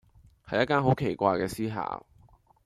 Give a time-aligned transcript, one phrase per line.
[0.47, 2.03] 係一間好奇怪嘅私校⠀